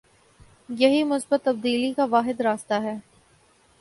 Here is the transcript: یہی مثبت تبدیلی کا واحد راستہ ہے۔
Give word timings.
یہی 0.69 1.03
مثبت 1.03 1.43
تبدیلی 1.43 1.93
کا 1.93 2.05
واحد 2.05 2.41
راستہ 2.41 2.73
ہے۔ 2.73 2.95